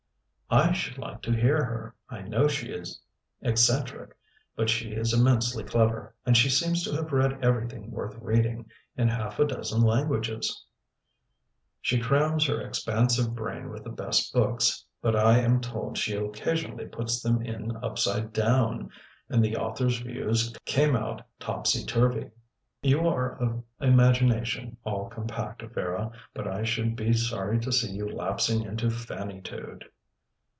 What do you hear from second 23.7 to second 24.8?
imagination